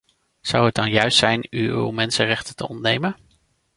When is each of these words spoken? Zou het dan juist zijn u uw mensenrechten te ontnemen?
Zou 0.41 0.65
het 0.65 0.75
dan 0.75 0.91
juist 0.91 1.17
zijn 1.17 1.47
u 1.49 1.69
uw 1.71 1.91
mensenrechten 1.91 2.55
te 2.55 2.67
ontnemen? 2.67 3.15